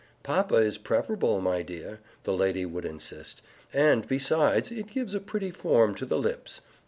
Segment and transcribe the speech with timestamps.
[0.23, 5.51] "Papa is preferable, my dear," the lady would insist, "and, besides, it gives a pretty
[5.51, 6.61] form to the lips.